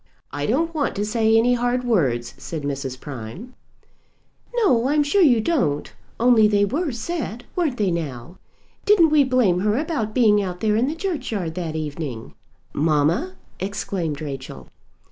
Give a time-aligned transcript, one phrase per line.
[0.31, 2.99] "I don't want to say any hard words," said Mrs.
[2.99, 3.53] Prime.
[4.55, 8.39] "No; I'm sure you don't; only they were said, weren't they, now?
[8.83, 12.33] Didn't we blame her about being out there in the churchyard that evening?"
[12.73, 14.69] "Mamma!" exclaimed Rachel.